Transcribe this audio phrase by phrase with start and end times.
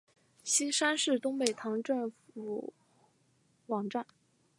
[0.43, 2.73] 锡山区东北塘镇政府
[3.67, 4.03] 网站